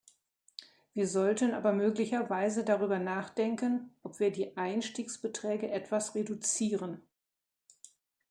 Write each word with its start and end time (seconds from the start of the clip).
Wir 0.93 1.07
sollten 1.07 1.53
aber 1.53 1.73
möglicherweise 1.73 2.63
darüber 2.63 2.97
nachdenken, 2.97 3.93
ob 4.01 4.19
wir 4.19 4.31
die 4.31 4.57
Einstiegsbeträge 4.57 5.69
etwas 5.69 6.15
reduzieren. 6.15 7.03